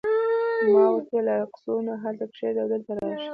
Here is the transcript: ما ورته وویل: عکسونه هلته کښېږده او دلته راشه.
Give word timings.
ما 0.71 0.83
ورته 0.93 1.11
وویل: 1.13 1.27
عکسونه 1.43 1.93
هلته 2.03 2.25
کښېږده 2.31 2.59
او 2.61 2.67
دلته 2.73 2.91
راشه. 2.97 3.27